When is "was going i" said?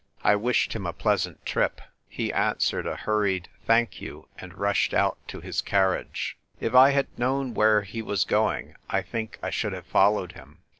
8.01-9.03